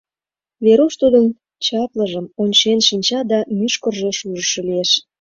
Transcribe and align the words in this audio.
—Веруш 0.65 0.93
тудын 1.01 1.25
чаплыжым 1.65 2.25
ончен 2.41 2.79
шинча 2.87 3.19
да 3.31 3.39
мӱшкыржӧ 3.57 4.09
шужышо 4.17 4.61
лиеш. 4.67 4.91